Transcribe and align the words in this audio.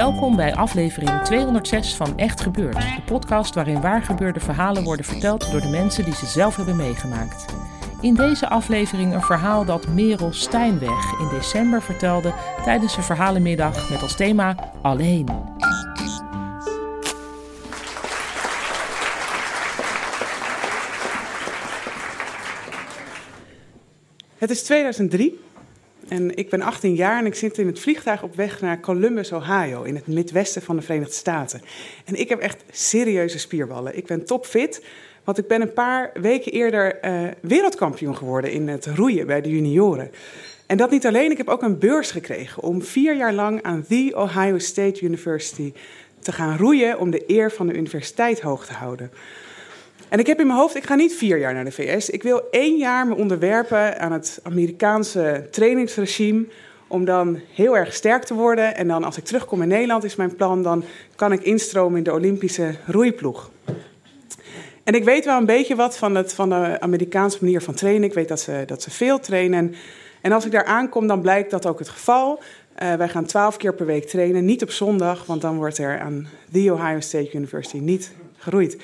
Welkom 0.00 0.36
bij 0.36 0.54
aflevering 0.54 1.22
206 1.22 1.96
van 1.96 2.18
Echt 2.18 2.40
Gebeurd, 2.40 2.74
de 2.74 3.02
podcast 3.06 3.54
waarin 3.54 3.80
waargebeurde 3.80 4.40
verhalen 4.40 4.84
worden 4.84 5.04
verteld 5.04 5.50
door 5.50 5.60
de 5.60 5.68
mensen 5.68 6.04
die 6.04 6.14
ze 6.14 6.26
zelf 6.26 6.56
hebben 6.56 6.76
meegemaakt. 6.76 7.44
In 8.00 8.14
deze 8.14 8.48
aflevering 8.48 9.14
een 9.14 9.22
verhaal 9.22 9.64
dat 9.64 9.88
Merel 9.88 10.32
Steinweg 10.32 11.20
in 11.20 11.28
december 11.28 11.82
vertelde 11.82 12.32
tijdens 12.64 12.96
een 12.96 13.02
verhalenmiddag 13.02 13.90
met 13.90 14.02
als 14.02 14.16
thema 14.16 14.72
Alleen. 14.82 15.28
Het 24.38 24.50
is 24.50 24.62
2003 24.62 25.40
en 26.10 26.36
ik 26.36 26.50
ben 26.50 26.62
18 26.62 26.94
jaar 26.94 27.18
en 27.18 27.26
ik 27.26 27.34
zit 27.34 27.58
in 27.58 27.66
het 27.66 27.80
vliegtuig 27.80 28.22
op 28.22 28.36
weg 28.36 28.60
naar 28.60 28.80
Columbus, 28.80 29.32
Ohio, 29.32 29.82
in 29.82 29.94
het 29.94 30.06
midwesten 30.06 30.62
van 30.62 30.76
de 30.76 30.82
Verenigde 30.82 31.14
Staten. 31.14 31.62
En 32.04 32.14
ik 32.14 32.28
heb 32.28 32.40
echt 32.40 32.64
serieuze 32.70 33.38
spierballen. 33.38 33.96
Ik 33.96 34.06
ben 34.06 34.24
topfit, 34.24 34.84
want 35.24 35.38
ik 35.38 35.46
ben 35.46 35.60
een 35.60 35.72
paar 35.72 36.10
weken 36.14 36.52
eerder 36.52 37.04
uh, 37.04 37.28
wereldkampioen 37.40 38.16
geworden 38.16 38.52
in 38.52 38.68
het 38.68 38.86
roeien 38.86 39.26
bij 39.26 39.40
de 39.40 39.48
junioren. 39.48 40.10
En 40.66 40.76
dat 40.76 40.90
niet 40.90 41.06
alleen, 41.06 41.30
ik 41.30 41.36
heb 41.36 41.48
ook 41.48 41.62
een 41.62 41.78
beurs 41.78 42.10
gekregen 42.10 42.62
om 42.62 42.82
vier 42.82 43.16
jaar 43.16 43.32
lang 43.32 43.62
aan 43.62 43.84
The 43.88 44.12
Ohio 44.14 44.58
State 44.58 45.04
University 45.04 45.72
te 46.20 46.32
gaan 46.32 46.56
roeien 46.56 46.98
om 46.98 47.10
de 47.10 47.24
eer 47.26 47.52
van 47.52 47.66
de 47.66 47.74
universiteit 47.74 48.40
hoog 48.40 48.66
te 48.66 48.72
houden. 48.72 49.10
En 50.10 50.18
ik 50.18 50.26
heb 50.26 50.40
in 50.40 50.46
mijn 50.46 50.58
hoofd, 50.58 50.76
ik 50.76 50.84
ga 50.84 50.94
niet 50.94 51.14
vier 51.14 51.38
jaar 51.38 51.54
naar 51.54 51.64
de 51.64 51.72
VS. 51.72 52.10
Ik 52.10 52.22
wil 52.22 52.42
één 52.50 52.76
jaar 52.76 53.06
me 53.06 53.14
onderwerpen 53.14 54.00
aan 54.00 54.12
het 54.12 54.40
Amerikaanse 54.42 55.48
trainingsregime. 55.50 56.44
Om 56.86 57.04
dan 57.04 57.40
heel 57.54 57.76
erg 57.76 57.94
sterk 57.94 58.24
te 58.24 58.34
worden. 58.34 58.76
En 58.76 58.88
dan 58.88 59.04
als 59.04 59.16
ik 59.16 59.24
terugkom 59.24 59.62
in 59.62 59.68
Nederland 59.68 60.04
is 60.04 60.16
mijn 60.16 60.36
plan, 60.36 60.62
dan 60.62 60.84
kan 61.16 61.32
ik 61.32 61.42
instromen 61.42 61.98
in 61.98 62.04
de 62.04 62.12
Olympische 62.12 62.74
roeiploeg. 62.86 63.50
En 64.84 64.94
ik 64.94 65.04
weet 65.04 65.24
wel 65.24 65.38
een 65.38 65.46
beetje 65.46 65.74
wat 65.74 65.98
van, 65.98 66.14
het, 66.14 66.34
van 66.34 66.48
de 66.48 66.80
Amerikaanse 66.80 67.38
manier 67.40 67.62
van 67.62 67.74
trainen. 67.74 68.08
Ik 68.08 68.14
weet 68.14 68.28
dat 68.28 68.40
ze, 68.40 68.62
dat 68.66 68.82
ze 68.82 68.90
veel 68.90 69.20
trainen. 69.20 69.74
En 70.20 70.32
als 70.32 70.44
ik 70.44 70.52
daar 70.52 70.64
aankom, 70.64 71.06
dan 71.06 71.20
blijkt 71.20 71.50
dat 71.50 71.66
ook 71.66 71.78
het 71.78 71.88
geval. 71.88 72.38
Uh, 72.82 72.94
wij 72.94 73.08
gaan 73.08 73.24
twaalf 73.24 73.56
keer 73.56 73.74
per 73.74 73.86
week 73.86 74.06
trainen, 74.06 74.44
niet 74.44 74.62
op 74.62 74.70
zondag, 74.70 75.26
want 75.26 75.40
dan 75.40 75.56
wordt 75.56 75.78
er 75.78 76.00
aan 76.00 76.28
The 76.52 76.72
Ohio 76.72 77.00
State 77.00 77.32
University 77.32 77.78
niet 77.78 78.12
geroeid. 78.36 78.76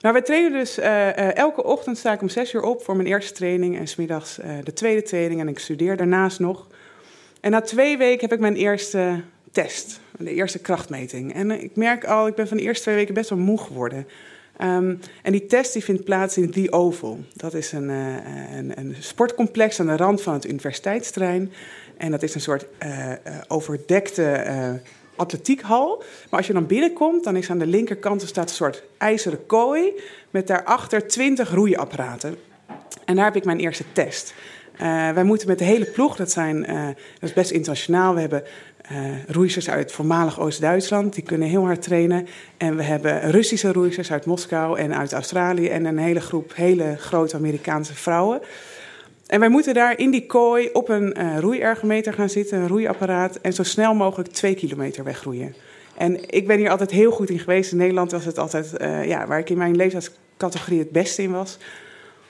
Maar 0.00 0.12
we 0.12 0.22
trainen 0.22 0.52
dus 0.52 0.78
uh, 0.78 0.84
uh, 0.84 1.36
elke 1.36 1.64
ochtend 1.64 1.98
sta 1.98 2.12
ik 2.12 2.20
om 2.20 2.28
zes 2.28 2.52
uur 2.52 2.62
op 2.62 2.82
voor 2.82 2.96
mijn 2.96 3.08
eerste 3.08 3.32
training 3.32 3.78
en 3.78 3.86
smiddags 3.86 4.38
uh, 4.38 4.44
de 4.64 4.72
tweede 4.72 5.02
training 5.02 5.40
en 5.40 5.48
ik 5.48 5.58
studeer 5.58 5.96
daarnaast 5.96 6.38
nog. 6.38 6.66
En 7.40 7.50
na 7.50 7.60
twee 7.60 7.96
weken 7.96 8.20
heb 8.20 8.32
ik 8.32 8.40
mijn 8.40 8.56
eerste 8.56 9.20
test, 9.52 10.00
de 10.18 10.34
eerste 10.34 10.58
krachtmeting. 10.58 11.34
En 11.34 11.50
ik 11.50 11.76
merk 11.76 12.04
al, 12.04 12.26
ik 12.26 12.34
ben 12.34 12.48
van 12.48 12.56
de 12.56 12.62
eerste 12.62 12.82
twee 12.82 12.94
weken 12.94 13.14
best 13.14 13.30
wel 13.30 13.38
moe 13.38 13.58
geworden. 13.58 14.06
Um, 14.62 15.00
en 15.22 15.32
die 15.32 15.46
test 15.46 15.72
die 15.72 15.84
vindt 15.84 16.04
plaats 16.04 16.36
in 16.36 16.50
The 16.50 16.72
Oval. 16.72 17.18
Dat 17.34 17.54
is 17.54 17.72
een, 17.72 17.88
een, 17.88 18.72
een 18.78 18.96
sportcomplex 18.98 19.80
aan 19.80 19.86
de 19.86 19.96
rand 19.96 20.22
van 20.22 20.32
het 20.32 20.46
universiteitsterrein. 20.46 21.52
En 21.96 22.10
dat 22.10 22.22
is 22.22 22.34
een 22.34 22.40
soort 22.40 22.66
overdekte 23.48 24.80
atletiekhal. 25.18 26.02
Maar 26.30 26.38
als 26.38 26.46
je 26.46 26.52
dan 26.52 26.66
binnenkomt, 26.66 27.24
dan 27.24 27.36
is 27.36 27.50
aan 27.50 27.58
de 27.58 27.66
linkerkant 27.66 28.22
er 28.22 28.28
staat 28.28 28.48
een 28.48 28.54
soort 28.54 28.82
ijzeren 28.98 29.46
kooi 29.46 29.92
met 30.30 30.46
daarachter 30.46 31.08
20 31.08 31.50
roeiapparaten. 31.50 32.36
En 33.04 33.16
daar 33.16 33.24
heb 33.24 33.36
ik 33.36 33.44
mijn 33.44 33.60
eerste 33.60 33.84
test. 33.92 34.34
Uh, 34.74 35.10
wij 35.10 35.24
moeten 35.24 35.48
met 35.48 35.58
de 35.58 35.64
hele 35.64 35.84
ploeg, 35.84 36.16
dat, 36.16 36.30
zijn, 36.30 36.70
uh, 36.70 36.86
dat 36.86 37.28
is 37.28 37.32
best 37.32 37.50
internationaal. 37.50 38.14
We 38.14 38.20
hebben 38.20 38.42
uh, 39.36 39.68
uit 39.68 39.92
voormalig 39.92 40.40
Oost-Duitsland, 40.40 41.14
die 41.14 41.22
kunnen 41.22 41.48
heel 41.48 41.64
hard 41.64 41.82
trainen. 41.82 42.26
En 42.56 42.76
we 42.76 42.82
hebben 42.82 43.30
Russische 43.30 43.72
roeisers 43.72 44.12
uit 44.12 44.24
Moskou 44.24 44.78
en 44.78 44.96
uit 44.96 45.12
Australië. 45.12 45.68
En 45.68 45.84
een 45.84 45.98
hele 45.98 46.20
groep 46.20 46.52
hele 46.54 46.96
grote 46.98 47.36
Amerikaanse 47.36 47.94
vrouwen. 47.94 48.40
En 49.28 49.40
wij 49.40 49.48
moeten 49.48 49.74
daar 49.74 49.98
in 49.98 50.10
die 50.10 50.26
kooi 50.26 50.68
op 50.72 50.88
een 50.88 51.14
uh, 51.18 51.38
roeiergometer 51.38 52.12
gaan 52.12 52.28
zitten, 52.28 52.58
een 52.58 52.68
roeiapparaat, 52.68 53.36
en 53.36 53.52
zo 53.52 53.62
snel 53.62 53.94
mogelijk 53.94 54.28
twee 54.28 54.54
kilometer 54.54 55.04
wegroeien. 55.04 55.54
En 55.96 56.30
ik 56.30 56.46
ben 56.46 56.58
hier 56.58 56.70
altijd 56.70 56.90
heel 56.90 57.10
goed 57.10 57.30
in 57.30 57.38
geweest. 57.38 57.72
In 57.72 57.78
Nederland 57.78 58.10
was 58.10 58.24
het 58.24 58.38
altijd 58.38 58.72
uh, 58.78 59.04
ja, 59.04 59.26
waar 59.26 59.38
ik 59.38 59.50
in 59.50 59.58
mijn 59.58 59.76
leeftijdscategorie 59.76 60.78
het 60.78 60.90
beste 60.90 61.22
in 61.22 61.30
was. 61.30 61.58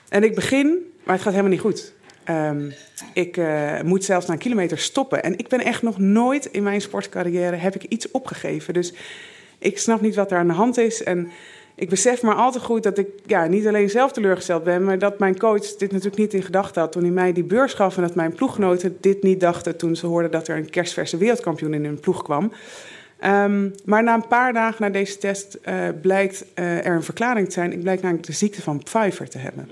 En 0.09 0.23
ik 0.23 0.35
begin, 0.35 0.91
maar 1.03 1.13
het 1.13 1.23
gaat 1.23 1.33
helemaal 1.33 1.51
niet 1.51 1.61
goed. 1.61 1.93
Um, 2.29 2.73
ik 3.13 3.37
uh, 3.37 3.81
moet 3.81 4.03
zelfs 4.03 4.25
na 4.25 4.33
een 4.33 4.39
kilometer 4.39 4.77
stoppen. 4.77 5.23
En 5.23 5.37
ik 5.37 5.47
ben 5.47 5.59
echt 5.59 5.81
nog 5.81 5.97
nooit 5.97 6.45
in 6.45 6.63
mijn 6.63 6.81
sportcarrière 6.81 7.55
heb 7.55 7.75
ik 7.75 7.83
iets 7.83 8.11
opgegeven. 8.11 8.73
Dus 8.73 8.93
ik 9.57 9.79
snap 9.79 10.01
niet 10.01 10.15
wat 10.15 10.31
er 10.31 10.37
aan 10.37 10.47
de 10.47 10.53
hand 10.53 10.77
is. 10.77 11.03
En 11.03 11.31
ik 11.79 11.89
besef 11.89 12.21
maar 12.21 12.35
al 12.35 12.51
te 12.51 12.59
goed 12.59 12.83
dat 12.83 12.97
ik 12.97 13.07
ja, 13.25 13.45
niet 13.45 13.67
alleen 13.67 13.89
zelf 13.89 14.11
teleurgesteld 14.11 14.63
ben, 14.63 14.83
maar 14.83 14.99
dat 14.99 15.19
mijn 15.19 15.37
coach 15.37 15.75
dit 15.75 15.91
natuurlijk 15.91 16.17
niet 16.17 16.33
in 16.33 16.43
gedachten 16.43 16.81
had 16.81 16.91
toen 16.91 17.01
hij 17.01 17.11
mij 17.11 17.33
die 17.33 17.43
beurs 17.43 17.73
gaf. 17.73 17.95
En 17.95 18.01
dat 18.01 18.15
mijn 18.15 18.33
ploeggenoten 18.33 18.97
dit 18.99 19.23
niet 19.23 19.39
dachten 19.39 19.77
toen 19.77 19.95
ze 19.95 20.07
hoorden 20.07 20.31
dat 20.31 20.47
er 20.47 20.57
een 20.57 20.69
kerstverse 20.69 21.17
wereldkampioen 21.17 21.73
in 21.73 21.85
hun 21.85 21.99
ploeg 21.99 22.23
kwam. 22.23 22.51
Um, 23.25 23.73
maar 23.85 24.03
na 24.03 24.13
een 24.13 24.27
paar 24.27 24.53
dagen 24.53 24.81
na 24.81 24.89
deze 24.89 25.17
test 25.17 25.57
uh, 25.65 25.87
blijkt 26.01 26.45
uh, 26.55 26.85
er 26.85 26.95
een 26.95 27.03
verklaring 27.03 27.47
te 27.47 27.53
zijn. 27.53 27.71
Ik 27.71 27.81
blijk 27.81 28.01
namelijk 28.01 28.27
de 28.27 28.33
ziekte 28.33 28.61
van 28.61 28.83
Pfeiffer 28.83 29.29
te 29.29 29.37
hebben. 29.37 29.71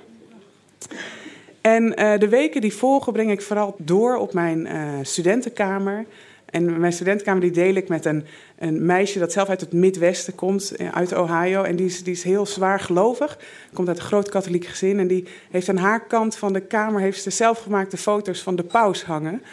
En 1.61 1.83
uh, 1.83 2.17
de 2.17 2.29
weken 2.29 2.61
die 2.61 2.73
volgen 2.73 3.13
breng 3.13 3.31
ik 3.31 3.41
vooral 3.41 3.75
door 3.77 4.15
op 4.15 4.33
mijn 4.33 4.67
studentenkamer. 5.01 6.05
En 6.49 6.79
mijn 6.79 6.93
studentenkamer 6.93 7.41
die 7.41 7.51
deel 7.51 7.73
ik 7.73 7.87
met 7.87 8.05
een, 8.05 8.25
een 8.57 8.85
meisje 8.85 9.19
dat 9.19 9.31
zelf 9.31 9.49
uit 9.49 9.61
het 9.61 9.73
Midwesten 9.73 10.35
komt, 10.35 10.75
eh, 10.75 10.91
uit 10.91 11.17
Ohio. 11.17 11.63
En 11.63 11.75
die 11.75 11.85
is, 11.85 12.03
die 12.03 12.13
is 12.13 12.23
heel 12.23 12.45
zwaar 12.45 12.79
gelovig, 12.79 13.39
komt 13.73 13.87
uit 13.87 13.97
een 13.97 14.03
groot 14.03 14.29
katholiek 14.29 14.65
gezin. 14.65 14.99
En 14.99 15.07
die 15.07 15.27
heeft 15.51 15.69
aan 15.69 15.77
haar 15.77 16.07
kant 16.07 16.35
van 16.35 16.53
de 16.53 16.59
kamer 16.59 17.01
heeft 17.01 17.21
ze 17.21 17.29
zelfgemaakte 17.29 17.97
foto's 17.97 18.41
van 18.41 18.55
de 18.55 18.63
paus 18.63 19.03
hangen. 19.03 19.43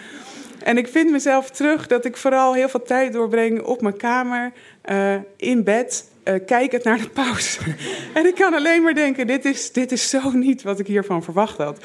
En 0.62 0.78
ik 0.78 0.88
vind 0.88 1.10
mezelf 1.10 1.50
terug 1.50 1.86
dat 1.86 2.04
ik 2.04 2.16
vooral 2.16 2.54
heel 2.54 2.68
veel 2.68 2.82
tijd 2.82 3.12
doorbreng 3.12 3.62
op 3.62 3.80
mijn 3.80 3.96
kamer, 3.96 4.52
uh, 4.90 5.14
in 5.36 5.64
bed, 5.64 6.08
uh, 6.24 6.34
kijkend 6.46 6.84
naar 6.84 6.98
de 6.98 7.08
paus. 7.08 7.58
en 8.14 8.26
ik 8.26 8.34
kan 8.34 8.54
alleen 8.54 8.82
maar 8.82 8.94
denken, 8.94 9.26
dit 9.26 9.44
is, 9.44 9.72
dit 9.72 9.92
is 9.92 10.10
zo 10.10 10.30
niet 10.30 10.62
wat 10.62 10.78
ik 10.78 10.86
hiervan 10.86 11.22
verwacht 11.22 11.56
had. 11.56 11.84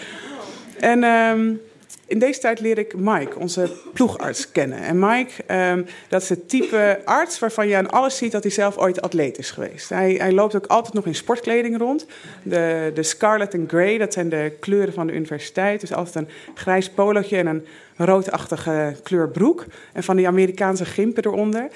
En... 0.79 1.03
Um, 1.03 1.61
in 2.09 2.19
deze 2.19 2.39
tijd 2.39 2.59
leer 2.59 2.77
ik 2.77 2.97
Mike, 2.97 3.39
onze 3.39 3.71
ploegarts, 3.93 4.51
kennen. 4.51 4.79
En 4.79 4.99
Mike, 4.99 5.31
um, 5.71 5.85
dat 6.07 6.21
is 6.21 6.29
het 6.29 6.49
type 6.49 7.01
arts 7.05 7.39
waarvan 7.39 7.67
je 7.67 7.75
aan 7.75 7.89
alles 7.89 8.17
ziet 8.17 8.31
dat 8.31 8.43
hij 8.43 8.51
zelf 8.51 8.77
ooit 8.77 9.01
atleet 9.01 9.37
is 9.37 9.51
geweest. 9.51 9.89
Hij, 9.89 10.13
hij 10.13 10.31
loopt 10.31 10.55
ook 10.55 10.65
altijd 10.65 10.93
nog 10.93 11.05
in 11.05 11.15
sportkleding 11.15 11.77
rond. 11.77 12.05
De, 12.43 12.91
de 12.93 13.03
scarlet 13.03 13.53
en 13.53 13.65
grey, 13.67 13.97
dat 13.97 14.13
zijn 14.13 14.29
de 14.29 14.51
kleuren 14.59 14.93
van 14.93 15.07
de 15.07 15.13
universiteit. 15.13 15.81
Dus 15.81 15.93
altijd 15.93 16.15
een 16.15 16.29
grijs 16.53 16.89
polootje 16.89 17.37
en 17.37 17.47
een 17.47 17.65
roodachtige 17.95 18.95
kleur 19.03 19.29
broek. 19.29 19.65
En 19.93 20.03
van 20.03 20.15
die 20.15 20.27
Amerikaanse 20.27 20.85
gimpen 20.85 21.25
eronder. 21.25 21.67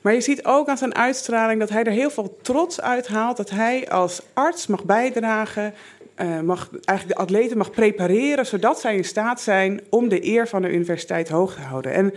Maar 0.00 0.14
je 0.14 0.20
ziet 0.20 0.44
ook 0.44 0.68
aan 0.68 0.78
zijn 0.78 0.94
uitstraling 0.94 1.60
dat 1.60 1.70
hij 1.70 1.84
er 1.84 1.92
heel 1.92 2.10
veel 2.10 2.38
trots 2.42 2.80
uit 2.80 3.06
haalt. 3.06 3.36
Dat 3.36 3.50
hij 3.50 3.88
als 3.88 4.20
arts 4.32 4.66
mag 4.66 4.84
bijdragen 4.84 5.74
uh, 6.22 6.40
mag, 6.40 6.70
eigenlijk 6.84 7.18
de 7.18 7.24
atleten 7.24 7.58
mag 7.58 7.70
prepareren 7.70 8.46
zodat 8.46 8.80
zij 8.80 8.96
in 8.96 9.04
staat 9.04 9.40
zijn 9.40 9.80
om 9.90 10.08
de 10.08 10.26
eer 10.26 10.48
van 10.48 10.62
de 10.62 10.72
universiteit 10.72 11.28
hoog 11.28 11.54
te 11.54 11.60
houden. 11.60 11.92
En 11.92 12.14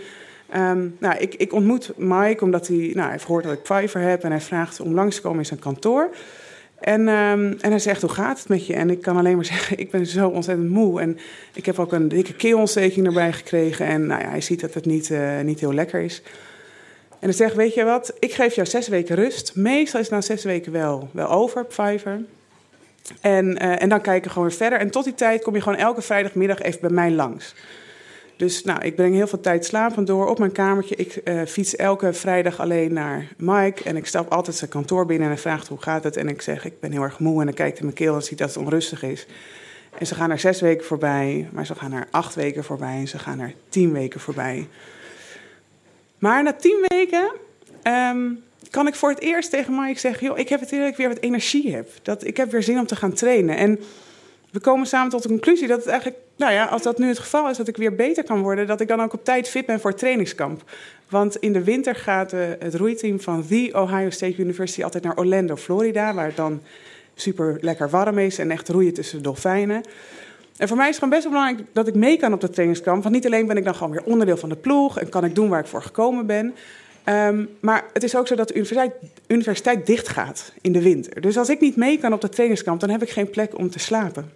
um, 0.55 0.95
nou, 0.99 1.17
ik, 1.17 1.35
ik, 1.35 1.53
ontmoet 1.53 1.91
Mike 1.97 2.43
omdat 2.43 2.67
hij, 2.67 2.77
nou, 2.77 2.99
hij 2.99 3.11
heeft 3.11 3.25
gehoord 3.25 3.43
dat 3.43 3.53
ik 3.53 3.63
Pfeiffer 3.63 4.01
heb 4.01 4.23
en 4.23 4.31
hij 4.31 4.41
vraagt 4.41 4.79
om 4.79 4.93
langs 4.93 5.15
te 5.15 5.21
komen 5.21 5.39
in 5.39 5.45
zijn 5.45 5.59
kantoor. 5.59 6.09
En, 6.79 7.07
um, 7.07 7.57
en 7.61 7.69
hij 7.69 7.79
zegt, 7.79 8.01
hoe 8.01 8.09
gaat 8.09 8.39
het 8.39 8.49
met 8.49 8.65
je? 8.65 8.73
En 8.73 8.89
ik 8.89 9.01
kan 9.01 9.17
alleen 9.17 9.35
maar 9.35 9.45
zeggen, 9.55 9.79
ik 9.79 9.91
ben 9.91 10.05
zo 10.05 10.27
ontzettend 10.27 10.69
moe. 10.69 11.01
En 11.01 11.17
ik 11.53 11.65
heb 11.65 11.79
ook 11.79 11.91
een 11.91 12.07
dikke 12.07 12.33
keelontsteking 12.33 13.05
erbij 13.05 13.33
gekregen. 13.33 13.85
En 13.85 14.07
nou 14.07 14.21
ja, 14.21 14.29
hij 14.29 14.41
ziet 14.41 14.61
dat 14.61 14.73
het 14.73 14.85
niet, 14.85 15.09
uh, 15.09 15.39
niet 15.39 15.59
heel 15.59 15.73
lekker 15.73 16.01
is. 16.01 16.21
En 17.09 17.27
hij 17.27 17.33
zegt, 17.33 17.55
weet 17.55 17.73
je 17.73 17.83
wat, 17.83 18.13
ik 18.19 18.33
geef 18.33 18.55
jou 18.55 18.67
zes 18.67 18.87
weken 18.87 19.15
rust. 19.15 19.55
Meestal 19.55 19.99
is 19.99 20.05
het 20.05 20.15
na 20.15 20.21
zes 20.21 20.43
weken 20.43 20.71
wel, 20.71 21.09
wel 21.11 21.29
over, 21.29 21.65
Pfeiffer. 21.65 22.21
En, 23.21 23.45
uh, 23.45 23.81
en 23.81 23.89
dan 23.89 24.01
kijken 24.01 24.23
we 24.23 24.29
gewoon 24.29 24.47
weer 24.47 24.57
verder. 24.57 24.79
En 24.79 24.91
tot 24.91 25.03
die 25.03 25.15
tijd 25.15 25.43
kom 25.43 25.55
je 25.55 25.61
gewoon 25.61 25.77
elke 25.77 26.01
vrijdagmiddag 26.01 26.61
even 26.61 26.81
bij 26.81 26.89
mij 26.89 27.11
langs. 27.11 27.55
Dus 28.37 28.63
nou, 28.63 28.81
ik 28.81 28.95
breng 28.95 29.13
heel 29.13 29.27
veel 29.27 29.39
tijd 29.39 29.65
slapend 29.65 30.07
door 30.07 30.27
op 30.27 30.39
mijn 30.39 30.51
kamertje. 30.51 30.95
Ik 30.95 31.21
uh, 31.23 31.41
fiets 31.45 31.75
elke 31.75 32.13
vrijdag 32.13 32.59
alleen 32.59 32.93
naar 32.93 33.27
Mike. 33.37 33.83
En 33.83 33.95
ik 33.95 34.05
stap 34.05 34.31
altijd 34.31 34.55
zijn 34.55 34.69
kantoor 34.69 35.05
binnen 35.05 35.27
en 35.27 35.33
hij 35.33 35.41
vraagt 35.41 35.67
hoe 35.67 35.81
gaat 35.81 36.03
het. 36.03 36.17
En 36.17 36.27
ik 36.27 36.41
zeg, 36.41 36.65
ik 36.65 36.79
ben 36.79 36.91
heel 36.91 37.01
erg 37.01 37.19
moe. 37.19 37.39
En 37.39 37.45
dan 37.45 37.55
kijkt 37.55 37.77
hij 37.77 37.83
mijn 37.83 37.97
keel 37.97 38.15
en 38.15 38.23
ziet 38.23 38.37
dat 38.37 38.47
het 38.47 38.57
onrustig 38.57 39.03
is. 39.03 39.25
En 39.97 40.07
ze 40.07 40.15
gaan 40.15 40.31
er 40.31 40.39
zes 40.39 40.61
weken 40.61 40.85
voorbij, 40.85 41.49
maar 41.51 41.65
ze 41.65 41.75
gaan 41.75 41.91
er 41.91 42.07
acht 42.11 42.35
weken 42.35 42.63
voorbij 42.63 42.95
en 42.95 43.07
ze 43.07 43.19
gaan 43.19 43.39
er 43.39 43.53
tien 43.69 43.91
weken 43.91 44.19
voorbij. 44.19 44.67
Maar 46.17 46.43
na 46.43 46.53
tien 46.53 46.85
weken 46.87 47.31
um, 47.83 48.43
kan 48.69 48.87
ik 48.87 48.95
voor 48.95 49.09
het 49.09 49.19
eerst 49.19 49.49
tegen 49.49 49.75
Mike 49.75 49.99
zeggen: 49.99 50.27
joh, 50.27 50.37
ik 50.37 50.49
heb 50.49 50.59
het 50.59 50.71
ik 50.71 50.95
weer 50.95 51.07
wat 51.07 51.19
energie 51.19 51.75
heb. 51.75 51.89
Dat, 52.01 52.25
ik 52.25 52.37
heb 52.37 52.51
weer 52.51 52.63
zin 52.63 52.79
om 52.79 52.85
te 52.85 52.95
gaan 52.95 53.13
trainen. 53.13 53.57
En 53.57 53.79
we 54.51 54.59
komen 54.59 54.87
samen 54.87 55.09
tot 55.09 55.21
de 55.21 55.29
conclusie 55.29 55.67
dat 55.67 55.77
het 55.77 55.87
eigenlijk, 55.87 56.19
nou 56.37 56.53
ja, 56.53 56.65
als 56.65 56.81
dat 56.81 56.97
nu 56.97 57.07
het 57.07 57.19
geval 57.19 57.49
is, 57.49 57.57
dat 57.57 57.67
ik 57.67 57.77
weer 57.77 57.95
beter 57.95 58.23
kan 58.23 58.41
worden, 58.41 58.67
dat 58.67 58.81
ik 58.81 58.87
dan 58.87 59.01
ook 59.01 59.13
op 59.13 59.25
tijd 59.25 59.49
fit 59.49 59.65
ben 59.65 59.79
voor 59.79 59.89
het 59.89 59.99
trainingskamp. 59.99 60.63
Want 61.09 61.35
in 61.35 61.53
de 61.53 61.63
winter 61.63 61.95
gaat 61.95 62.33
uh, 62.33 62.39
het 62.59 62.75
roeiteam 62.75 63.19
van 63.19 63.47
The 63.47 63.69
Ohio 63.73 64.09
State 64.09 64.37
University 64.37 64.83
altijd 64.83 65.03
naar 65.03 65.17
Orlando, 65.17 65.55
Florida, 65.55 66.13
waar 66.13 66.25
het 66.25 66.35
dan 66.35 66.61
super 67.15 67.57
lekker 67.61 67.89
warm 67.89 68.17
is 68.17 68.37
en 68.37 68.51
echt 68.51 68.69
roeien 68.69 68.93
tussen 68.93 69.21
dolfijnen. 69.21 69.83
En 70.57 70.67
voor 70.67 70.77
mij 70.77 70.89
is 70.89 70.95
het 70.95 71.03
gewoon 71.03 71.19
best 71.19 71.23
wel 71.23 71.31
belangrijk 71.31 71.67
dat 71.73 71.87
ik 71.87 71.95
mee 71.95 72.17
kan 72.17 72.33
op 72.33 72.41
de 72.41 72.49
trainingskamp. 72.49 73.03
Want 73.03 73.15
niet 73.15 73.25
alleen 73.25 73.47
ben 73.47 73.57
ik 73.57 73.63
dan 73.63 73.75
gewoon 73.75 73.91
weer 73.91 74.03
onderdeel 74.03 74.37
van 74.37 74.49
de 74.49 74.55
ploeg 74.55 74.99
en 74.99 75.09
kan 75.09 75.23
ik 75.23 75.35
doen 75.35 75.49
waar 75.49 75.59
ik 75.59 75.67
voor 75.67 75.81
gekomen 75.81 76.25
ben. 76.25 76.55
Um, 77.09 77.49
maar 77.61 77.85
het 77.93 78.03
is 78.03 78.15
ook 78.15 78.27
zo 78.27 78.35
dat 78.35 78.47
de 78.47 78.53
universiteit, 78.53 78.93
universiteit 79.27 79.85
dicht 79.85 80.07
gaat 80.07 80.53
in 80.61 80.71
de 80.71 80.81
winter. 80.81 81.21
Dus 81.21 81.37
als 81.37 81.49
ik 81.49 81.59
niet 81.59 81.75
mee 81.75 81.99
kan 81.99 82.13
op 82.13 82.21
de 82.21 82.29
trainingskamp, 82.29 82.79
dan 82.79 82.89
heb 82.89 83.01
ik 83.01 83.09
geen 83.09 83.29
plek 83.29 83.57
om 83.57 83.69
te 83.69 83.79
slapen. 83.79 84.31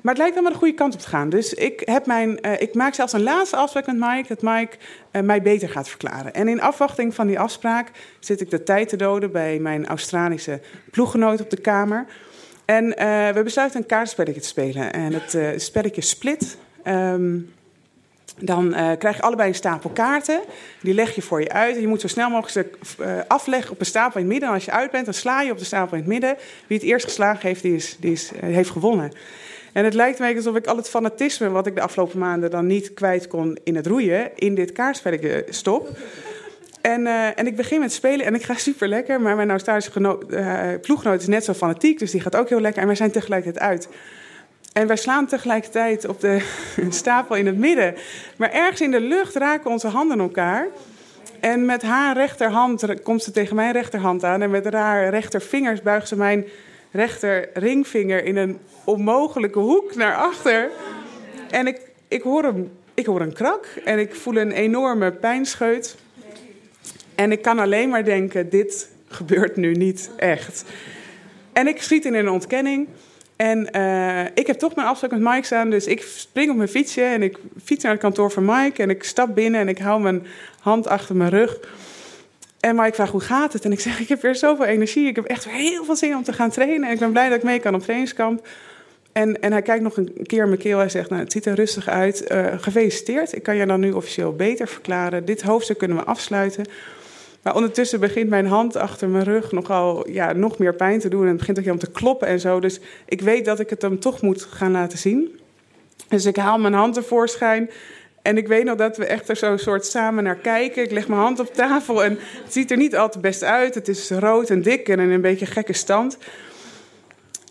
Maar 0.00 0.14
het 0.14 0.18
lijkt 0.18 0.34
wel 0.34 0.42
maar 0.42 0.52
de 0.52 0.58
goede 0.58 0.74
kant 0.74 0.94
op 0.94 1.00
te 1.00 1.08
gaan. 1.08 1.28
Dus 1.28 1.54
ik, 1.54 1.82
heb 1.84 2.06
mijn, 2.06 2.38
uh, 2.42 2.60
ik 2.60 2.74
maak 2.74 2.94
zelfs 2.94 3.12
een 3.12 3.22
laatste 3.22 3.56
afspraak 3.56 3.86
met 3.86 3.96
Mike, 3.96 4.24
dat 4.28 4.42
Mike 4.42 4.76
uh, 5.12 5.22
mij 5.22 5.42
beter 5.42 5.68
gaat 5.68 5.88
verklaren. 5.88 6.34
En 6.34 6.48
in 6.48 6.60
afwachting 6.60 7.14
van 7.14 7.26
die 7.26 7.38
afspraak 7.38 7.90
zit 8.20 8.40
ik 8.40 8.50
de 8.50 8.62
tijd 8.62 8.88
te 8.88 8.96
doden 8.96 9.32
bij 9.32 9.58
mijn 9.58 9.86
Australische 9.86 10.60
ploeggenoot 10.90 11.40
op 11.40 11.50
de 11.50 11.60
kamer. 11.60 12.06
En 12.64 12.84
uh, 12.84 13.28
we 13.28 13.40
besluiten 13.42 13.80
een 13.80 13.86
kaartspelletje 13.86 14.40
te 14.40 14.46
spelen. 14.46 14.92
En 14.92 15.12
het 15.12 15.62
spelletje 15.62 16.00
Split. 16.00 16.56
Um, 16.84 17.54
dan 18.38 18.66
uh, 18.66 18.90
krijg 18.98 19.16
je 19.16 19.22
allebei 19.22 19.48
een 19.48 19.54
stapel 19.54 19.90
kaarten. 19.90 20.40
Die 20.80 20.94
leg 20.94 21.14
je 21.14 21.22
voor 21.22 21.40
je 21.40 21.52
uit. 21.52 21.80
Je 21.80 21.86
moet 21.86 22.00
zo 22.00 22.08
snel 22.08 22.30
mogelijk 22.30 22.78
uh, 23.00 23.18
afleggen 23.28 23.72
op 23.72 23.80
een 23.80 23.86
stapel 23.86 24.20
in 24.20 24.24
het 24.24 24.32
midden. 24.32 24.48
En 24.48 24.54
als 24.54 24.64
je 24.64 24.70
uit 24.70 24.90
bent, 24.90 25.04
dan 25.04 25.14
sla 25.14 25.40
je 25.40 25.50
op 25.50 25.58
de 25.58 25.64
stapel 25.64 25.96
in 25.96 26.02
het 26.02 26.12
midden. 26.12 26.36
Wie 26.66 26.78
het 26.78 26.86
eerst 26.86 27.04
geslagen 27.04 27.48
heeft, 27.48 27.62
die, 27.62 27.74
is, 27.74 27.96
die 28.00 28.12
is, 28.12 28.32
uh, 28.32 28.40
heeft 28.40 28.70
gewonnen. 28.70 29.12
En 29.72 29.84
het 29.84 29.94
lijkt 29.94 30.18
mij 30.18 30.36
alsof 30.36 30.56
ik 30.56 30.66
al 30.66 30.76
het 30.76 30.88
fanatisme 30.88 31.48
wat 31.48 31.66
ik 31.66 31.74
de 31.74 31.80
afgelopen 31.80 32.18
maanden 32.18 32.50
dan 32.50 32.66
niet 32.66 32.94
kwijt 32.94 33.26
kon 33.26 33.58
in 33.64 33.76
het 33.76 33.86
roeien, 33.86 34.30
in 34.34 34.54
dit 34.54 34.72
kaartspelletje 34.72 35.46
stop. 35.48 35.98
En, 36.80 37.06
en 37.36 37.46
ik 37.46 37.56
begin 37.56 37.80
met 37.80 37.92
spelen 37.92 38.26
en 38.26 38.34
ik 38.34 38.42
ga 38.42 38.54
super 38.68 38.88
lekker. 38.88 39.20
Maar 39.20 39.36
mijn 39.36 39.50
Australische 39.50 40.78
ploeggenoot 40.82 41.20
is 41.20 41.26
net 41.26 41.44
zo 41.44 41.52
fanatiek, 41.52 41.98
dus 41.98 42.10
die 42.10 42.20
gaat 42.20 42.36
ook 42.36 42.48
heel 42.48 42.60
lekker. 42.60 42.80
En 42.80 42.86
wij 42.86 42.96
zijn 42.96 43.10
tegelijkertijd 43.10 43.64
uit. 43.64 43.88
En 44.76 44.86
wij 44.86 44.96
slaan 44.96 45.26
tegelijkertijd 45.26 46.06
op 46.06 46.20
de 46.20 46.40
stapel 46.90 47.36
in 47.36 47.46
het 47.46 47.58
midden. 47.58 47.94
Maar 48.36 48.52
ergens 48.52 48.80
in 48.80 48.90
de 48.90 49.00
lucht 49.00 49.34
raken 49.34 49.70
onze 49.70 49.88
handen 49.88 50.18
elkaar. 50.18 50.68
En 51.40 51.64
met 51.64 51.82
haar 51.82 52.16
rechterhand 52.16 53.02
komt 53.02 53.22
ze 53.22 53.30
tegen 53.30 53.56
mijn 53.56 53.72
rechterhand 53.72 54.24
aan. 54.24 54.42
En 54.42 54.50
met 54.50 54.72
haar 54.72 55.08
rechtervingers 55.08 55.82
buigt 55.82 56.08
ze 56.08 56.16
mijn 56.16 56.44
rechter 56.90 57.48
ringvinger 57.54 58.24
in 58.24 58.36
een 58.36 58.58
onmogelijke 58.84 59.58
hoek 59.58 59.94
naar 59.94 60.14
achter. 60.14 60.70
En 61.50 61.66
ik, 61.66 61.80
ik, 62.08 62.22
hoor, 62.22 62.44
een, 62.44 62.70
ik 62.94 63.06
hoor 63.06 63.20
een 63.20 63.32
krak 63.32 63.66
en 63.84 63.98
ik 63.98 64.14
voel 64.14 64.36
een 64.36 64.52
enorme 64.52 65.12
pijnscheut. 65.12 65.96
En 67.14 67.32
ik 67.32 67.42
kan 67.42 67.58
alleen 67.58 67.88
maar 67.88 68.04
denken: 68.04 68.48
dit 68.48 68.90
gebeurt 69.08 69.56
nu 69.56 69.72
niet 69.72 70.10
echt. 70.16 70.64
En 71.52 71.66
ik 71.66 71.82
schiet 71.82 72.04
in 72.04 72.14
een 72.14 72.28
ontkenning. 72.28 72.88
En 73.36 73.68
uh, 73.76 74.24
ik 74.34 74.46
heb 74.46 74.58
toch 74.58 74.74
mijn 74.74 74.88
afspraak 74.88 75.10
met 75.10 75.20
Mike 75.20 75.46
staan. 75.46 75.70
Dus 75.70 75.86
ik 75.86 76.02
spring 76.02 76.50
op 76.50 76.56
mijn 76.56 76.68
fietsje 76.68 77.02
en 77.02 77.22
ik 77.22 77.38
fiets 77.64 77.82
naar 77.82 77.92
het 77.92 78.00
kantoor 78.00 78.30
van 78.30 78.44
Mike. 78.44 78.82
En 78.82 78.90
ik 78.90 79.04
stap 79.04 79.34
binnen 79.34 79.60
en 79.60 79.68
ik 79.68 79.78
hou 79.78 80.00
mijn 80.00 80.26
hand 80.60 80.88
achter 80.88 81.16
mijn 81.16 81.30
rug. 81.30 81.58
En 82.60 82.76
Mike 82.76 82.94
vraagt 82.94 83.12
hoe 83.12 83.20
gaat 83.20 83.52
het? 83.52 83.64
En 83.64 83.72
ik 83.72 83.80
zeg, 83.80 84.00
ik 84.00 84.08
heb 84.08 84.22
weer 84.22 84.34
zoveel 84.34 84.64
energie. 84.64 85.06
Ik 85.06 85.16
heb 85.16 85.24
echt 85.24 85.48
heel 85.48 85.84
veel 85.84 85.96
zin 85.96 86.16
om 86.16 86.22
te 86.22 86.32
gaan 86.32 86.50
trainen. 86.50 86.88
En 86.88 86.92
ik 86.92 86.98
ben 86.98 87.12
blij 87.12 87.28
dat 87.28 87.38
ik 87.38 87.44
mee 87.44 87.58
kan 87.58 87.74
op 87.74 87.82
trainingskamp. 87.82 88.46
En, 89.12 89.40
en 89.40 89.52
hij 89.52 89.62
kijkt 89.62 89.82
nog 89.82 89.96
een 89.96 90.12
keer 90.22 90.42
in 90.42 90.48
mijn 90.48 90.60
keel. 90.60 90.78
Hij 90.78 90.88
zegt, 90.88 91.10
nou, 91.10 91.22
het 91.22 91.32
ziet 91.32 91.46
er 91.46 91.54
rustig 91.54 91.88
uit. 91.88 92.30
Uh, 92.32 92.46
gefeliciteerd. 92.56 93.32
Ik 93.32 93.42
kan 93.42 93.56
je 93.56 93.66
dan 93.66 93.80
nu 93.80 93.92
officieel 93.92 94.32
beter 94.32 94.68
verklaren. 94.68 95.24
Dit 95.24 95.42
hoofdstuk 95.42 95.78
kunnen 95.78 95.96
we 95.96 96.04
afsluiten. 96.04 96.64
Maar 97.46 97.54
ondertussen 97.54 98.00
begint 98.00 98.28
mijn 98.28 98.46
hand 98.46 98.76
achter 98.76 99.08
mijn 99.08 99.24
rug 99.24 99.52
nogal 99.52 100.10
ja, 100.10 100.32
nog 100.32 100.58
meer 100.58 100.74
pijn 100.74 101.00
te 101.00 101.08
doen. 101.08 101.22
En 101.22 101.28
het 101.28 101.36
begint 101.36 101.58
ook 101.58 101.64
helemaal 101.64 101.86
te 101.86 101.92
kloppen 101.92 102.28
en 102.28 102.40
zo. 102.40 102.60
Dus 102.60 102.80
ik 103.04 103.20
weet 103.20 103.44
dat 103.44 103.60
ik 103.60 103.70
het 103.70 103.82
hem 103.82 104.00
toch 104.00 104.22
moet 104.22 104.42
gaan 104.42 104.72
laten 104.72 104.98
zien. 104.98 105.40
Dus 106.08 106.24
ik 106.24 106.36
haal 106.36 106.58
mijn 106.58 106.74
hand 106.74 106.94
tevoorschijn. 106.94 107.70
En 108.22 108.36
ik 108.36 108.48
weet 108.48 108.64
nog 108.64 108.76
dat 108.76 108.96
we 108.96 109.06
echt 109.06 109.28
er 109.28 109.36
zo 109.36 109.56
soort 109.56 109.86
samen 109.86 110.24
naar 110.24 110.36
kijken. 110.36 110.82
Ik 110.82 110.90
leg 110.90 111.08
mijn 111.08 111.20
hand 111.20 111.40
op 111.40 111.54
tafel 111.54 112.04
en 112.04 112.18
het 112.44 112.52
ziet 112.52 112.70
er 112.70 112.76
niet 112.76 112.96
al 112.96 113.10
te 113.10 113.18
best 113.18 113.42
uit. 113.42 113.74
Het 113.74 113.88
is 113.88 114.10
rood 114.10 114.50
en 114.50 114.62
dik 114.62 114.88
en 114.88 115.00
in 115.00 115.10
een 115.10 115.20
beetje 115.20 115.46
gekke 115.46 115.72
stand. 115.72 116.18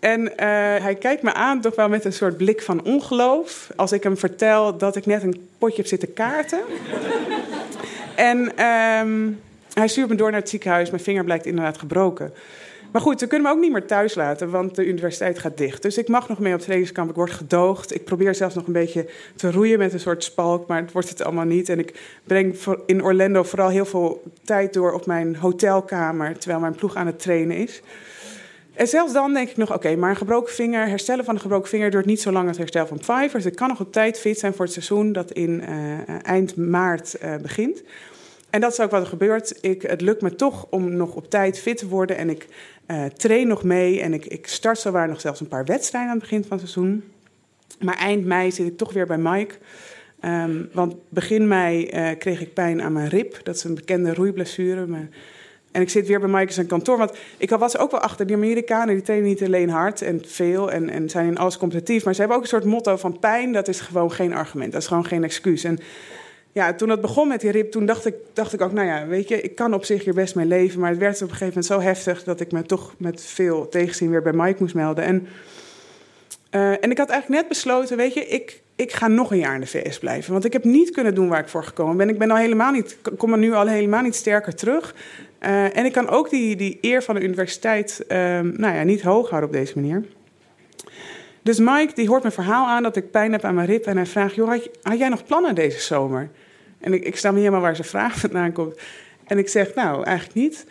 En 0.00 0.20
uh, 0.20 0.36
hij 0.82 0.96
kijkt 0.98 1.22
me 1.22 1.32
aan 1.32 1.60
toch 1.60 1.74
wel 1.74 1.88
met 1.88 2.04
een 2.04 2.12
soort 2.12 2.36
blik 2.36 2.62
van 2.62 2.84
ongeloof. 2.84 3.70
Als 3.76 3.92
ik 3.92 4.02
hem 4.02 4.16
vertel 4.16 4.76
dat 4.78 4.96
ik 4.96 5.06
net 5.06 5.22
een 5.22 5.48
potje 5.58 5.76
heb 5.76 5.86
zitten 5.86 6.12
kaarten. 6.12 6.60
en... 8.14 8.64
Um, 8.64 9.44
hij 9.78 9.88
stuurt 9.88 10.08
me 10.08 10.14
door 10.14 10.30
naar 10.30 10.40
het 10.40 10.48
ziekenhuis. 10.48 10.90
Mijn 10.90 11.02
vinger 11.02 11.24
blijkt 11.24 11.46
inderdaad 11.46 11.78
gebroken. 11.78 12.32
Maar 12.92 13.02
goed, 13.02 13.20
we 13.20 13.26
kunnen 13.26 13.48
me 13.48 13.54
ook 13.54 13.60
niet 13.60 13.72
meer 13.72 13.86
thuis 13.86 14.14
laten, 14.14 14.50
want 14.50 14.74
de 14.74 14.86
universiteit 14.86 15.38
gaat 15.38 15.58
dicht. 15.58 15.82
Dus 15.82 15.98
ik 15.98 16.08
mag 16.08 16.28
nog 16.28 16.38
mee 16.38 16.54
op 16.54 16.60
trainingskamp. 16.60 17.10
Ik 17.10 17.16
word 17.16 17.30
gedoogd. 17.30 17.94
Ik 17.94 18.04
probeer 18.04 18.34
zelfs 18.34 18.54
nog 18.54 18.66
een 18.66 18.72
beetje 18.72 19.08
te 19.36 19.50
roeien 19.50 19.78
met 19.78 19.92
een 19.92 20.00
soort 20.00 20.24
spalk, 20.24 20.66
maar 20.66 20.80
het 20.80 20.92
wordt 20.92 21.08
het 21.08 21.22
allemaal 21.22 21.44
niet. 21.44 21.68
En 21.68 21.78
ik 21.78 22.18
breng 22.24 22.56
in 22.86 23.04
Orlando 23.04 23.42
vooral 23.42 23.68
heel 23.68 23.84
veel 23.84 24.22
tijd 24.44 24.72
door 24.72 24.92
op 24.92 25.06
mijn 25.06 25.36
hotelkamer, 25.36 26.38
terwijl 26.38 26.60
mijn 26.60 26.74
ploeg 26.74 26.96
aan 26.96 27.06
het 27.06 27.18
trainen 27.18 27.56
is. 27.56 27.82
En 28.74 28.86
zelfs 28.86 29.12
dan 29.12 29.34
denk 29.34 29.48
ik 29.48 29.56
nog, 29.56 29.74
oké, 29.74 29.96
maar 29.96 30.10
een 30.10 30.16
gebroken 30.16 30.54
vinger, 30.54 30.88
herstellen 30.88 31.24
van 31.24 31.34
een 31.34 31.40
gebroken 31.40 31.68
vinger 31.68 31.90
duurt 31.90 32.06
niet 32.06 32.20
zo 32.20 32.32
lang 32.32 32.48
als 32.48 32.58
herstel 32.58 32.86
van 32.86 32.98
Pfeiffer. 32.98 33.40
Dus 33.40 33.50
ik 33.50 33.56
kan 33.56 33.68
nog 33.68 33.80
op 33.80 33.92
tijd 33.92 34.18
fit 34.18 34.38
zijn 34.38 34.54
voor 34.54 34.64
het 34.64 34.74
seizoen 34.74 35.12
dat 35.12 35.32
in 35.32 35.62
uh, 35.68 35.98
eind 36.22 36.56
maart 36.56 37.16
uh, 37.24 37.36
begint. 37.36 37.82
En 38.50 38.60
dat 38.60 38.72
is 38.72 38.80
ook 38.80 38.90
wat 38.90 39.00
er 39.00 39.06
gebeurt. 39.06 39.58
Ik, 39.60 39.82
het 39.82 40.00
lukt 40.00 40.22
me 40.22 40.34
toch 40.34 40.66
om 40.70 40.96
nog 40.96 41.14
op 41.14 41.30
tijd 41.30 41.58
fit 41.58 41.76
te 41.76 41.88
worden. 41.88 42.16
En 42.16 42.30
ik 42.30 42.46
uh, 42.86 43.04
train 43.04 43.48
nog 43.48 43.62
mee. 43.62 44.00
En 44.00 44.14
ik, 44.14 44.26
ik 44.26 44.46
start 44.46 44.78
zowaar 44.78 45.08
nog 45.08 45.20
zelfs 45.20 45.40
een 45.40 45.48
paar 45.48 45.64
wedstrijden 45.64 46.10
aan 46.10 46.16
het 46.18 46.28
begin 46.28 46.44
van 46.44 46.58
het 46.58 46.68
seizoen. 46.68 47.04
Maar 47.80 47.96
eind 47.96 48.24
mei 48.24 48.52
zit 48.52 48.66
ik 48.66 48.76
toch 48.76 48.92
weer 48.92 49.06
bij 49.06 49.18
Mike. 49.18 49.54
Um, 50.24 50.68
want 50.72 50.94
begin 51.08 51.48
mei 51.48 51.90
uh, 51.92 52.18
kreeg 52.18 52.40
ik 52.40 52.54
pijn 52.54 52.82
aan 52.82 52.92
mijn 52.92 53.08
rib. 53.08 53.40
Dat 53.42 53.54
is 53.54 53.64
een 53.64 53.74
bekende 53.74 54.14
roeiblessure. 54.14 54.86
Maar, 54.86 55.08
En 55.72 55.82
ik 55.82 55.90
zit 55.90 56.06
weer 56.06 56.20
bij 56.20 56.28
Mike 56.28 56.46
in 56.46 56.52
zijn 56.52 56.66
kantoor. 56.66 56.98
Want 56.98 57.12
ik 57.36 57.50
was 57.50 57.78
ook 57.78 57.90
wel 57.90 58.00
achter 58.00 58.26
die 58.26 58.36
Amerikanen. 58.36 58.94
Die 58.94 59.04
trainen 59.04 59.28
niet 59.28 59.42
alleen 59.42 59.70
hard 59.70 60.02
en 60.02 60.22
veel 60.26 60.70
en, 60.70 60.90
en 60.90 61.10
zijn 61.10 61.26
in 61.26 61.38
alles 61.38 61.56
competitief. 61.56 62.04
Maar 62.04 62.14
ze 62.14 62.20
hebben 62.20 62.36
ook 62.36 62.42
een 62.44 62.48
soort 62.48 62.64
motto 62.64 62.96
van 62.96 63.18
pijn. 63.18 63.52
Dat 63.52 63.68
is 63.68 63.80
gewoon 63.80 64.12
geen 64.12 64.34
argument. 64.34 64.72
Dat 64.72 64.80
is 64.80 64.88
gewoon 64.88 65.06
geen 65.06 65.24
excuus. 65.24 65.64
En 65.64 65.78
ja, 66.56 66.74
toen 66.74 66.88
dat 66.88 67.00
begon 67.00 67.28
met 67.28 67.40
die 67.40 67.50
rib, 67.50 67.70
toen 67.70 67.86
dacht 67.86 68.06
ik, 68.06 68.14
dacht 68.32 68.52
ik 68.52 68.60
ook, 68.60 68.72
nou 68.72 68.86
ja, 68.86 69.06
weet 69.06 69.28
je, 69.28 69.40
ik 69.40 69.54
kan 69.54 69.74
op 69.74 69.84
zich 69.84 70.04
hier 70.04 70.14
best 70.14 70.34
mee 70.34 70.46
leven. 70.46 70.80
Maar 70.80 70.90
het 70.90 70.98
werd 70.98 71.14
op 71.14 71.20
een 71.22 71.28
gegeven 71.28 71.46
moment 71.46 71.66
zo 71.66 71.80
heftig 71.80 72.24
dat 72.24 72.40
ik 72.40 72.52
me 72.52 72.62
toch 72.62 72.94
met 72.98 73.22
veel 73.22 73.68
tegenzin 73.68 74.10
weer 74.10 74.22
bij 74.22 74.32
Mike 74.32 74.56
moest 74.58 74.74
melden. 74.74 75.04
En, 75.04 75.28
uh, 76.50 76.84
en 76.84 76.90
ik 76.90 76.98
had 76.98 77.08
eigenlijk 77.08 77.40
net 77.40 77.48
besloten, 77.48 77.96
weet 77.96 78.14
je, 78.14 78.26
ik, 78.26 78.62
ik 78.76 78.92
ga 78.92 79.08
nog 79.08 79.30
een 79.30 79.38
jaar 79.38 79.54
in 79.54 79.60
de 79.60 79.66
VS 79.66 79.98
blijven. 79.98 80.32
Want 80.32 80.44
ik 80.44 80.52
heb 80.52 80.64
niet 80.64 80.90
kunnen 80.90 81.14
doen 81.14 81.28
waar 81.28 81.40
ik 81.40 81.48
voor 81.48 81.64
gekomen 81.64 81.96
ben. 81.96 82.08
Ik 82.08 82.18
ben 82.18 82.30
al 82.30 82.36
helemaal 82.36 82.72
niet, 82.72 82.98
kom 83.16 83.32
er 83.32 83.38
nu 83.38 83.52
al 83.52 83.66
helemaal 83.66 84.02
niet 84.02 84.14
sterker 84.14 84.54
terug. 84.54 84.94
Uh, 85.40 85.76
en 85.76 85.84
ik 85.84 85.92
kan 85.92 86.08
ook 86.08 86.30
die, 86.30 86.56
die 86.56 86.78
eer 86.80 87.02
van 87.02 87.14
de 87.14 87.22
universiteit 87.22 88.04
uh, 88.08 88.16
nou 88.40 88.74
ja, 88.74 88.82
niet 88.82 89.02
hoog 89.02 89.28
houden 89.30 89.50
op 89.50 89.56
deze 89.56 89.72
manier. 89.74 90.04
Dus 91.42 91.58
Mike 91.58 91.94
die 91.94 92.08
hoort 92.08 92.22
mijn 92.22 92.34
verhaal 92.34 92.66
aan 92.66 92.82
dat 92.82 92.96
ik 92.96 93.10
pijn 93.10 93.32
heb 93.32 93.44
aan 93.44 93.54
mijn 93.54 93.66
rib. 93.66 93.86
En 93.86 93.96
hij 93.96 94.06
vraagt, 94.06 94.34
joh, 94.34 94.48
had 94.82 94.98
jij 94.98 95.08
nog 95.08 95.24
plannen 95.24 95.54
deze 95.54 95.80
zomer? 95.80 96.30
En 96.80 96.92
ik, 96.92 97.04
ik 97.04 97.16
sta 97.16 97.30
me 97.30 97.38
helemaal 97.38 97.60
waar 97.60 97.76
zijn 97.76 97.88
vraag 97.88 98.18
vandaan 98.18 98.52
komt. 98.52 98.78
En 99.26 99.38
ik 99.38 99.48
zeg, 99.48 99.74
nou, 99.74 100.04
eigenlijk 100.04 100.36
niet. 100.36 100.66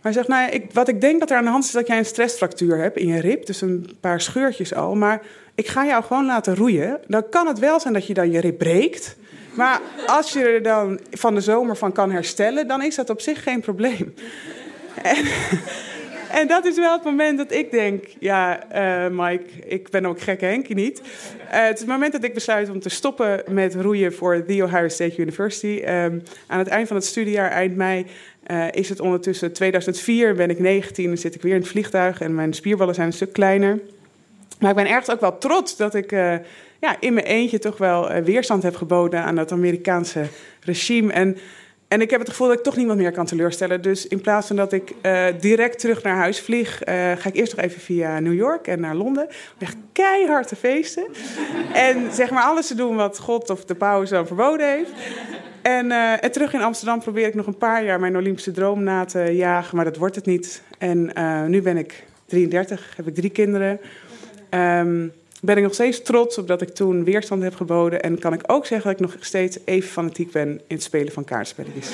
Hij 0.00 0.12
zegt, 0.12 0.28
nou 0.28 0.42
ja, 0.42 0.50
ik, 0.50 0.72
wat 0.72 0.88
ik 0.88 1.00
denk 1.00 1.20
dat 1.20 1.30
er 1.30 1.36
aan 1.36 1.44
de 1.44 1.50
hand 1.50 1.64
is, 1.64 1.70
dat 1.70 1.86
jij 1.86 1.98
een 1.98 2.04
stressfractuur 2.04 2.76
hebt 2.76 2.96
in 2.96 3.06
je 3.06 3.20
rib. 3.20 3.46
Dus 3.46 3.60
een 3.60 3.90
paar 4.00 4.20
scheurtjes 4.20 4.74
al. 4.74 4.94
Maar 4.94 5.22
ik 5.54 5.66
ga 5.66 5.86
jou 5.86 6.04
gewoon 6.04 6.26
laten 6.26 6.56
roeien. 6.56 7.00
Dan 7.06 7.28
kan 7.28 7.46
het 7.46 7.58
wel 7.58 7.80
zijn 7.80 7.94
dat 7.94 8.06
je 8.06 8.14
dan 8.14 8.30
je 8.30 8.40
rib 8.40 8.58
breekt. 8.58 9.16
Maar 9.54 9.80
als 10.06 10.32
je 10.32 10.44
er 10.44 10.62
dan 10.62 11.00
van 11.10 11.34
de 11.34 11.40
zomer 11.40 11.76
van 11.76 11.92
kan 11.92 12.10
herstellen, 12.10 12.68
dan 12.68 12.82
is 12.82 12.94
dat 12.94 13.10
op 13.10 13.20
zich 13.20 13.42
geen 13.42 13.60
probleem. 13.60 14.14
En, 15.02 15.24
en 16.30 16.48
dat 16.48 16.64
is 16.64 16.76
wel 16.76 16.92
het 16.92 17.04
moment 17.04 17.38
dat 17.38 17.52
ik 17.52 17.70
denk, 17.70 18.04
ja, 18.18 18.60
uh, 18.74 19.10
Mike, 19.10 19.44
ik 19.66 19.90
ben 19.90 20.06
ook 20.06 20.20
gekke 20.20 20.44
Henkie 20.44 20.74
niet. 20.74 21.00
Uh, 21.00 21.06
het 21.48 21.74
is 21.74 21.80
het 21.80 21.88
moment 21.88 22.12
dat 22.12 22.24
ik 22.24 22.34
besluit 22.34 22.70
om 22.70 22.80
te 22.80 22.88
stoppen 22.88 23.42
met 23.48 23.74
roeien 23.74 24.14
voor 24.14 24.44
The 24.46 24.64
Ohio 24.64 24.88
State 24.88 25.16
University. 25.16 25.82
Um, 25.86 26.22
aan 26.46 26.58
het 26.58 26.68
eind 26.68 26.88
van 26.88 26.96
het 26.96 27.06
studiejaar, 27.06 27.50
eind 27.50 27.76
mei, 27.76 28.06
uh, 28.46 28.66
is 28.70 28.88
het 28.88 29.00
ondertussen 29.00 29.52
2004, 29.52 30.34
ben 30.34 30.50
ik 30.50 30.58
19 30.58 31.10
en 31.10 31.18
zit 31.18 31.34
ik 31.34 31.42
weer 31.42 31.54
in 31.54 31.60
het 31.60 31.68
vliegtuig 31.68 32.20
en 32.20 32.34
mijn 32.34 32.52
spierballen 32.52 32.94
zijn 32.94 33.06
een 33.06 33.12
stuk 33.12 33.32
kleiner. 33.32 33.78
Maar 34.60 34.70
ik 34.70 34.76
ben 34.76 34.88
ergens 34.88 35.10
ook 35.10 35.20
wel 35.20 35.38
trots 35.38 35.76
dat 35.76 35.94
ik 35.94 36.10
ja, 36.80 36.96
in 37.00 37.14
mijn 37.14 37.26
eentje 37.26 37.58
toch 37.58 37.78
wel 37.78 38.22
weerstand 38.22 38.62
heb 38.62 38.76
geboden 38.76 39.22
aan 39.22 39.36
het 39.36 39.52
Amerikaanse 39.52 40.24
regime. 40.60 41.12
En 41.12 41.36
en 41.88 42.00
ik 42.00 42.10
heb 42.10 42.20
het 42.20 42.28
gevoel 42.28 42.48
dat 42.48 42.58
ik 42.58 42.64
toch 42.64 42.76
niemand 42.76 42.98
meer 42.98 43.12
kan 43.12 43.26
teleurstellen. 43.26 43.82
Dus 43.82 44.06
in 44.06 44.20
plaats 44.20 44.46
van 44.46 44.56
dat 44.56 44.72
ik 44.72 44.92
uh, 45.02 45.26
direct 45.40 45.78
terug 45.78 46.02
naar 46.02 46.16
huis 46.16 46.40
vlieg, 46.40 46.80
uh, 46.80 46.94
ga 46.94 47.28
ik 47.28 47.36
eerst 47.36 47.56
nog 47.56 47.64
even 47.64 47.80
via 47.80 48.20
New 48.20 48.34
York 48.34 48.66
en 48.66 48.80
naar 48.80 48.94
Londen. 48.94 49.24
Om 49.24 49.58
echt 49.58 49.76
keihard 49.92 50.48
te 50.48 50.56
feesten. 50.56 51.06
en 51.72 52.12
zeg 52.12 52.30
maar 52.30 52.42
alles 52.42 52.66
te 52.66 52.74
doen 52.74 52.96
wat 52.96 53.18
God 53.18 53.50
of 53.50 53.64
de 53.64 53.74
paus 53.74 54.10
dan 54.10 54.26
verboden 54.26 54.68
heeft. 54.68 54.90
En, 55.62 55.86
uh, 55.86 56.24
en, 56.24 56.32
terug 56.32 56.52
in 56.52 56.62
Amsterdam 56.62 57.00
probeer 57.00 57.26
ik 57.26 57.34
nog 57.34 57.46
een 57.46 57.58
paar 57.58 57.84
jaar 57.84 58.00
mijn 58.00 58.16
Olympische 58.16 58.50
droom 58.50 58.82
na 58.82 59.04
te 59.04 59.20
jagen, 59.20 59.76
maar 59.76 59.84
dat 59.84 59.96
wordt 59.96 60.14
het 60.14 60.26
niet. 60.26 60.62
En 60.78 61.12
nu 61.50 61.62
ben 61.62 61.76
ik 61.76 62.04
33, 62.26 62.92
heb 62.96 63.06
ik 63.06 63.14
drie 63.14 63.30
kinderen. 63.30 63.80
Um, 64.50 65.12
ben 65.40 65.56
ik 65.56 65.62
nog 65.62 65.74
steeds 65.74 66.02
trots 66.02 66.38
op 66.38 66.46
dat 66.46 66.62
ik 66.62 66.68
toen 66.68 67.04
weerstand 67.04 67.42
heb 67.42 67.54
geboden. 67.54 68.02
En 68.02 68.18
kan 68.18 68.32
ik 68.32 68.42
ook 68.46 68.66
zeggen 68.66 68.90
dat 68.90 69.00
ik 69.00 69.06
nog 69.06 69.24
steeds 69.24 69.58
even 69.64 69.88
fanatiek 69.88 70.32
ben 70.32 70.48
in 70.48 70.76
het 70.76 70.82
spelen 70.82 71.12
van 71.12 71.24
kaartspelletjes. 71.24 71.90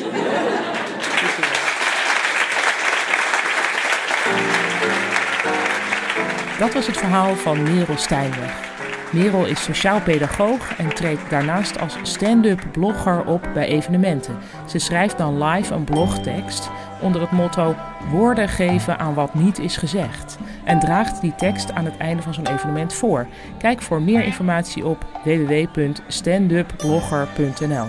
Dat 6.58 6.72
was 6.72 6.86
het 6.86 6.96
verhaal 6.96 7.36
van 7.36 7.62
Merel 7.62 7.96
Stijnweg. 7.96 8.73
Merel 9.14 9.47
is 9.47 9.62
sociaal 9.62 10.00
pedagoog 10.00 10.76
en 10.76 10.94
treedt 10.94 11.30
daarnaast 11.30 11.80
als 11.80 11.97
stand-up 12.02 12.62
blogger 12.73 13.25
op 13.25 13.49
bij 13.54 13.66
evenementen. 13.66 14.37
Ze 14.68 14.78
schrijft 14.78 15.18
dan 15.18 15.44
live 15.44 15.75
een 15.75 15.85
blogtekst 15.85 16.71
onder 17.00 17.21
het 17.21 17.30
motto 17.30 17.75
woorden 18.11 18.49
geven 18.49 18.99
aan 18.99 19.14
wat 19.14 19.35
niet 19.35 19.59
is 19.59 19.76
gezegd. 19.76 20.38
En 20.64 20.78
draagt 20.78 21.21
die 21.21 21.35
tekst 21.35 21.73
aan 21.73 21.85
het 21.85 21.97
einde 21.97 22.23
van 22.23 22.35
zo'n 22.35 22.47
evenement 22.47 22.94
voor. 22.94 23.26
Kijk 23.59 23.83
voor 23.83 24.02
meer 24.02 24.25
informatie 24.25 24.87
op 24.87 25.06
www.standupblogger.nl. 25.25 27.87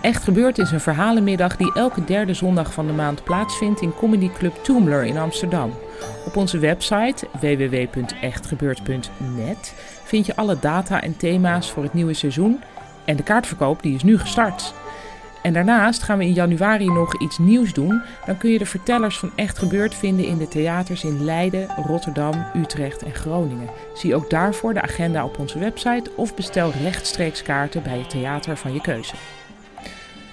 Echt 0.00 0.24
gebeurd 0.24 0.58
is 0.58 0.70
een 0.70 0.80
verhalenmiddag 0.80 1.56
die 1.56 1.74
elke 1.74 2.04
derde 2.04 2.34
zondag 2.34 2.72
van 2.72 2.86
de 2.86 2.92
maand 2.92 3.24
plaatsvindt 3.24 3.80
in 3.80 3.94
Comedy 3.94 4.30
Club 4.38 4.54
Toomler 4.62 5.04
in 5.04 5.16
Amsterdam. 5.16 5.72
Op 6.26 6.36
onze 6.36 6.58
website 6.58 7.26
www.echtgebeurd.net 7.40 9.74
vind 10.04 10.26
je 10.26 10.36
alle 10.36 10.58
data 10.58 11.02
en 11.02 11.16
thema's 11.16 11.70
voor 11.70 11.82
het 11.82 11.94
nieuwe 11.94 12.14
seizoen 12.14 12.62
en 13.04 13.16
de 13.16 13.22
kaartverkoop 13.22 13.82
die 13.82 13.94
is 13.94 14.02
nu 14.02 14.18
gestart. 14.18 14.74
En 15.46 15.52
daarnaast 15.52 16.02
gaan 16.02 16.18
we 16.18 16.24
in 16.24 16.32
januari 16.32 16.86
nog 16.86 17.20
iets 17.20 17.38
nieuws 17.38 17.72
doen. 17.72 18.02
Dan 18.26 18.38
kun 18.38 18.50
je 18.50 18.58
de 18.58 18.66
vertellers 18.66 19.18
van 19.18 19.30
Echt 19.36 19.58
Gebeurd 19.58 19.94
vinden 19.94 20.26
in 20.26 20.38
de 20.38 20.48
theaters 20.48 21.04
in 21.04 21.24
Leiden, 21.24 21.68
Rotterdam, 21.86 22.46
Utrecht 22.56 23.02
en 23.02 23.14
Groningen. 23.14 23.70
Zie 23.94 24.14
ook 24.14 24.30
daarvoor 24.30 24.74
de 24.74 24.82
agenda 24.82 25.24
op 25.24 25.38
onze 25.38 25.58
website 25.58 26.10
of 26.16 26.34
bestel 26.34 26.72
rechtstreeks 26.82 27.42
kaarten 27.42 27.82
bij 27.82 27.98
het 27.98 28.10
theater 28.10 28.56
van 28.56 28.72
je 28.72 28.80
keuze. 28.80 29.14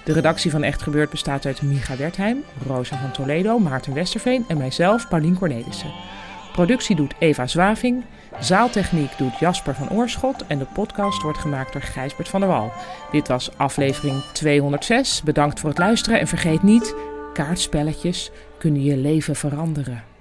De 0.04 0.12
redactie 0.12 0.50
van 0.50 0.62
Echt 0.62 0.82
Gebeurd 0.82 1.10
bestaat 1.10 1.46
uit 1.46 1.62
Micha 1.62 1.96
Wertheim, 1.96 2.44
Rosa 2.66 2.96
van 3.00 3.10
Toledo, 3.10 3.58
Maarten 3.58 3.94
Westerveen 3.94 4.44
en 4.48 4.56
mijzelf, 4.56 5.08
Paulien 5.08 5.38
Cornelissen. 5.38 5.92
Productie 6.52 6.96
doet 6.96 7.14
Eva 7.18 7.46
Zwaving. 7.46 8.04
Zaaltechniek 8.40 9.18
doet 9.18 9.38
Jasper 9.38 9.74
van 9.74 9.90
Oorschot 9.90 10.46
en 10.46 10.58
de 10.58 10.66
podcast 10.74 11.22
wordt 11.22 11.38
gemaakt 11.38 11.72
door 11.72 11.82
Gijsbert 11.82 12.28
van 12.28 12.40
der 12.40 12.48
Wal. 12.48 12.72
Dit 13.10 13.28
was 13.28 13.58
aflevering 13.58 14.22
206. 14.32 15.22
Bedankt 15.22 15.60
voor 15.60 15.68
het 15.68 15.78
luisteren 15.78 16.20
en 16.20 16.26
vergeet 16.26 16.62
niet, 16.62 16.94
kaartspelletjes 17.32 18.30
kunnen 18.58 18.82
je 18.82 18.96
leven 18.96 19.36
veranderen. 19.36 20.13